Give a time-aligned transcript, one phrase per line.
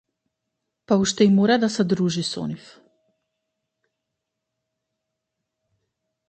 [0.91, 2.63] Па уште и мора да се дружи со нив.